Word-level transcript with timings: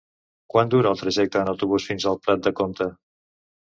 Quant 0.53 0.69
dura 0.73 0.93
el 0.93 0.99
trajecte 1.01 1.41
en 1.43 1.53
autobús 1.53 1.87
fins 1.91 2.07
a 2.07 2.15
Prat 2.25 2.45
de 2.49 2.57
Comte? 2.61 2.89